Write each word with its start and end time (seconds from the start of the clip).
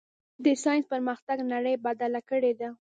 د 0.43 0.45
ساینس 0.63 0.85
پرمختګ 0.93 1.37
نړۍ 1.53 1.75
بدله 1.85 2.21
کړې 2.29 2.51
ده. 2.59 2.69